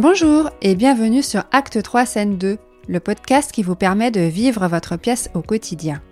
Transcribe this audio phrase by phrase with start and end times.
[0.00, 4.66] Bonjour et bienvenue sur Acte 3 Scène 2, le podcast qui vous permet de vivre
[4.66, 6.02] votre pièce au quotidien.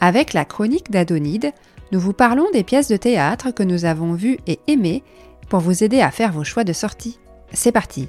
[0.00, 1.52] Avec la chronique d'Adonide,
[1.92, 5.04] nous vous parlons des pièces de théâtre que nous avons vues et aimées
[5.48, 7.20] pour vous aider à faire vos choix de sortie.
[7.52, 8.08] C'est parti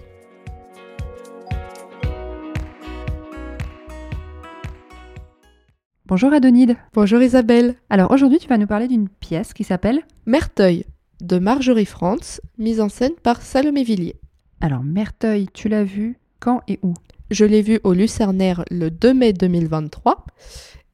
[6.08, 6.78] Bonjour Adonide.
[6.96, 7.76] Bonjour Isabelle.
[7.92, 10.84] Alors aujourd'hui tu vas nous parler d'une pièce qui s'appelle Merteuil
[11.22, 14.20] de Marjorie France, mise en scène par Salomé Villiers.
[14.66, 16.96] Alors Merteuil, tu l'as vu quand et où?
[17.30, 20.26] Je l'ai vue au Lucernaire le 2 mai 2023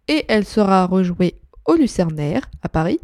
[0.09, 2.99] et elle sera rejouée au Lucernaire à Paris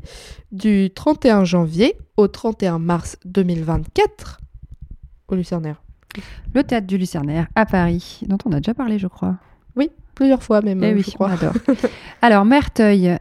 [0.51, 4.41] du 31 janvier au 31 mars 2024
[5.29, 5.81] au Lucernaire.
[6.53, 9.37] Le théâtre du Lucernaire à Paris, dont on a déjà parlé je crois.
[9.77, 11.29] Oui, plusieurs fois même, Eh oui, je crois.
[11.29, 11.53] on adore.
[12.21, 13.15] Alors Merteuil,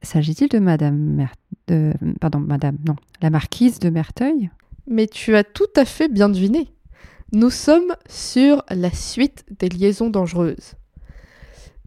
[0.00, 1.34] s'agit-il de Madame Mer-
[1.66, 4.48] de pardon Madame non la marquise de Merteuil?
[4.90, 6.68] Mais tu as tout à fait bien deviné.
[7.32, 10.76] Nous sommes sur la suite des liaisons dangereuses.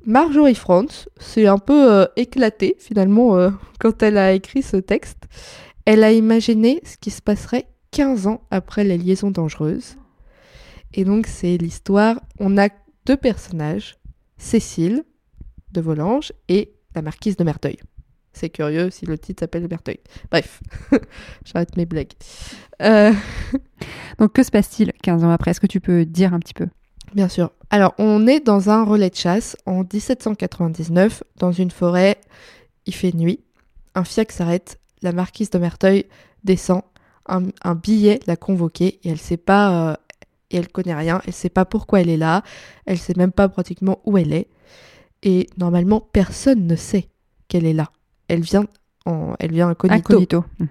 [0.06, 5.28] Marjorie France s'est un peu euh, éclatée finalement euh, quand elle a écrit ce texte.
[5.86, 9.98] Elle a imaginé ce qui se passerait 15 ans après les liaisons dangereuses.
[10.94, 12.70] Et donc c'est l'histoire, on a
[13.08, 13.98] deux personnages,
[14.38, 15.04] Cécile
[15.72, 17.78] de Volanges et la marquise de Merteuil.
[18.34, 20.00] C'est curieux si le titre s'appelle Merteuil.
[20.30, 20.62] Bref,
[21.46, 22.14] j'arrête mes blagues.
[22.82, 23.12] Euh,
[24.20, 25.52] Donc que se passe-t-il 15 ans après?
[25.52, 26.68] Est-ce que tu peux dire un petit peu?
[27.14, 27.52] Bien sûr.
[27.70, 32.18] Alors, on est dans un relais de chasse en 1799, dans une forêt.
[32.86, 33.42] Il fait nuit.
[33.96, 34.80] Un fiac s'arrête.
[35.02, 36.06] La marquise de Merteuil
[36.44, 36.84] descend.
[37.28, 39.92] Un, un billet l'a convoquée et elle sait pas.
[39.92, 39.96] euh,
[40.50, 41.22] et elle connaît rien.
[41.28, 42.44] Elle sait pas pourquoi elle est là.
[42.86, 44.48] Elle sait même pas pratiquement où elle est.
[45.24, 47.10] Et normalement, personne ne sait
[47.48, 47.92] qu'elle est là.
[48.32, 48.66] Elle vient,
[49.06, 50.14] en, elle vient incognito.
[50.14, 50.46] Incognito.
[50.60, 50.68] Mhm.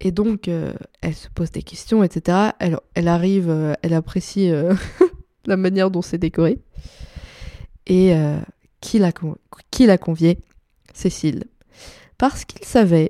[0.00, 2.50] Et donc, euh, elle se pose des questions, etc.
[2.60, 4.72] Elle, elle arrive, euh, elle apprécie euh,
[5.46, 6.60] la manière dont c'est décoré.
[7.86, 8.14] Et
[8.80, 9.36] qui l'a con-
[10.00, 10.38] conviée?
[10.94, 11.44] Cécile.
[12.18, 13.08] Parce qu'il s'avère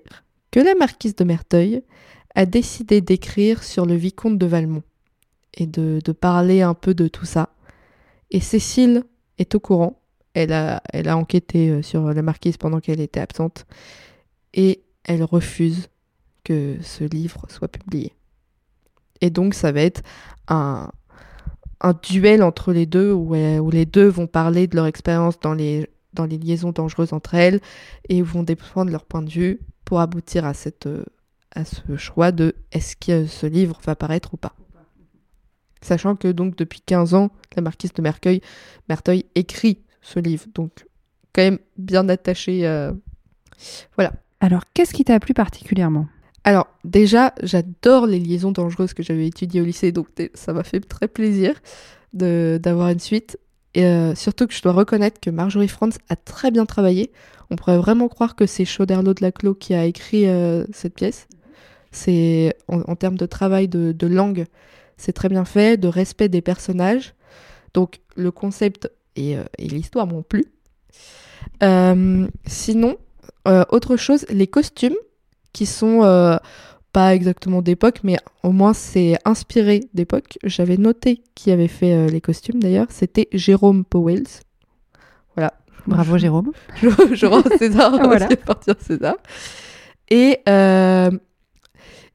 [0.50, 1.82] que la marquise de Merteuil
[2.34, 4.84] a décidé d'écrire sur le vicomte de Valmont
[5.54, 7.50] et de, de parler un peu de tout ça.
[8.30, 9.02] Et Cécile
[9.38, 9.97] est au courant.
[10.38, 13.66] Elle a, enquêté euh, sur la marquise pendant qu'elle était absente.
[14.54, 15.88] Et elle refuse
[16.44, 18.14] que ce livre soit publié.
[19.20, 20.02] Et donc ça va être
[20.46, 20.92] un,
[22.04, 25.54] duel entre les deux où, euh, où les deux vont parler de leur expérience dans
[25.54, 27.60] les, liaisons dangereuses entre elles
[28.08, 30.52] et vont défendre leur point de vue pour aboutir à,
[30.86, 31.04] euh,
[31.64, 34.54] ce choix de est-ce que ce livre va paraître ou pas.
[35.80, 38.40] Sachant que donc depuis 15 ans, la marquise de Merteuil,
[38.88, 39.82] Merteuil écrit
[40.12, 40.86] ce livre, donc
[41.32, 42.66] quand même bien attaché.
[42.66, 42.92] euh,
[44.40, 46.06] Alors qu'est-ce qui t'a plu particulièrement?
[46.44, 50.80] Alors, déjà, j'adore les liaisons dangereuses que j'avais étudiées au lycée, donc ça m'a fait
[50.80, 51.60] très plaisir
[52.12, 53.38] d'avoir une suite.
[53.74, 57.12] Et euh, surtout que je dois reconnaître que Marjorie Franz a très bien travaillé.
[57.50, 61.28] On pourrait vraiment croire que c'est Chauderlot de Laclos qui a écrit euh, cette pièce.
[61.90, 64.46] C'est en, en termes de travail de, de langue,
[64.96, 67.14] c'est très bien fait, de respect des personnages.
[67.74, 70.46] Donc le concept et, euh, et l'histoire m'ont plu.
[71.62, 72.96] Euh, sinon,
[73.46, 74.96] euh, autre chose, les costumes
[75.52, 76.02] qui sont
[76.92, 80.38] pas exactement d'époque, mais au moins c'est inspiré d'époque.
[80.42, 82.86] J'avais noté qui avait fait euh, les costumes d'ailleurs.
[82.90, 84.26] C'était Jérôme Powells.
[85.36, 85.52] Voilà.
[85.86, 86.52] Bravo Je- Jérôme.
[86.80, 88.06] Je, je rends César, voilà.
[88.26, 88.36] voilà.
[88.36, 89.16] partir César.
[90.10, 91.10] Et, euh,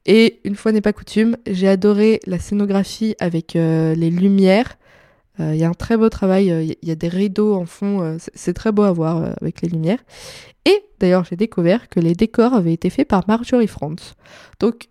[0.06, 4.76] et une fois n'est pas coutume, j'ai adoré la scénographie avec euh, les lumières.
[5.40, 7.66] Euh, Il y a un très beau travail, euh, il y a des rideaux en
[7.66, 9.98] fond, euh, c'est- très beau à voir avec les lumières.
[10.64, 14.14] Et d'ailleurs, j'ai découvert que les décors avaient été faits par Marjorie France.
[14.60, 14.88] Donc,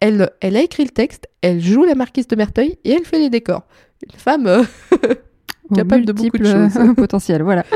[0.00, 3.18] elle, elle a écrit le texte, elle joue la marquise de Merteuil et elle fait
[3.18, 3.66] les décors.
[4.06, 4.62] Une femme euh,
[5.74, 6.78] Capable de beaucoup de choses.
[6.96, 7.64] potentiels, voilà.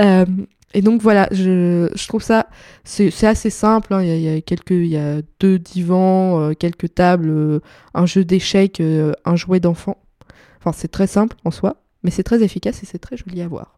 [0.00, 0.26] Euh,
[0.74, 2.48] et donc voilà, je, je trouve ça,
[2.84, 3.94] c'est assez simple.
[3.94, 4.02] hein.
[4.02, 7.60] Il y, a, il y a quelques, il y a deux divans, euh, quelques tables,
[7.94, 8.82] un jeu d'échecs,
[9.24, 9.96] un jouet d'enfant.
[10.66, 13.46] Enfin, c'est très simple en soi, mais c'est très efficace et c'est très joli à
[13.46, 13.76] voir.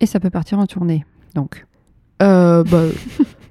[0.00, 1.04] Et ça peut partir en tournée.
[1.34, 1.66] Donc
[2.22, 2.84] Euh, bah,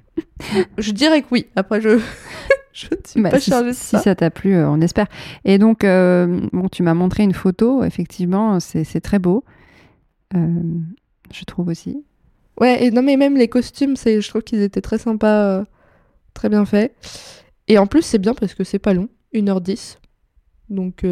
[0.78, 1.46] je dirais que oui.
[1.54, 2.00] Après, je,
[2.72, 4.00] je ne suis Bah, pas si, chargée de si ça.
[4.00, 5.06] ça t'a plu, euh, on espère.
[5.44, 9.44] Et donc, euh, bon, tu m'as montré une photo, effectivement, c'est très beau.
[10.34, 10.60] Euh,
[11.32, 12.04] je trouve aussi.
[12.60, 15.64] Ouais, et non, mais même les costumes, c'est, je trouve qu'ils étaient très sympas,
[16.34, 16.92] très bien faits.
[17.68, 19.98] Et en plus, c'est bien parce que c'est pas long, 1h10.
[20.70, 21.04] Donc,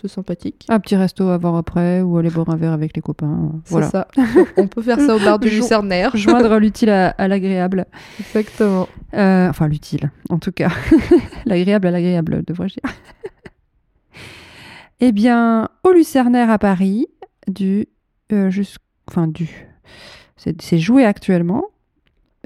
[0.00, 0.66] c'est sympathique.
[0.68, 3.52] Un petit resto avant après ou aller boire un verre avec les copains.
[3.64, 3.88] C'est Voilà.
[3.90, 4.08] ça.
[4.56, 6.16] On peut faire ça au bar du Lucernaire.
[6.16, 7.86] Joindre l'utile à, à l'agréable.
[8.20, 8.88] Exactement.
[9.14, 10.70] Euh, enfin, l'utile, en tout cas.
[11.46, 12.92] L'agréable à l'agréable, devrais-je dire.
[15.00, 17.06] eh bien, au Lucernaire à Paris,
[17.46, 17.86] du.
[18.32, 18.78] euh, jusqu'-
[19.08, 19.48] Enfin, du.
[20.36, 21.64] C'est c'est joué actuellement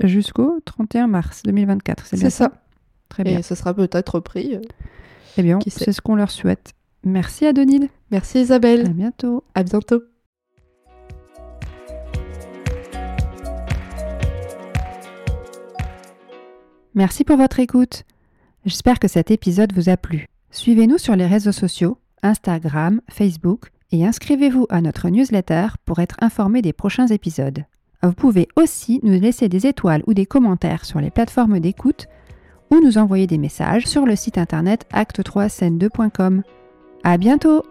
[0.03, 2.07] jusqu'au 31 mars 2024.
[2.07, 2.53] C'est C'est ça.
[3.09, 3.39] Très bien.
[3.39, 4.59] Et ce sera peut-être repris.
[5.37, 6.73] Eh bien, c'est ce qu'on leur souhaite.
[7.05, 7.89] Merci Adonide.
[8.11, 8.93] Merci À Isabelle.
[8.93, 9.45] bientôt.
[9.55, 10.03] À bientôt.
[16.95, 18.05] Merci pour votre écoute.
[18.67, 20.27] J'espère que cet épisode vous a plu.
[20.51, 26.63] Suivez-nous sur les réseaux sociaux, Instagram, Facebook et inscrivez-vous à notre newsletter pour être informé
[26.63, 27.65] des prochains épisodes.
[28.03, 32.07] Vous pouvez aussi nous laisser des étoiles ou des commentaires sur les plateformes d'écoute
[32.71, 36.43] ou nous envoyer des messages sur le site internet acte3scène2.com.
[37.05, 37.65] À bientôt!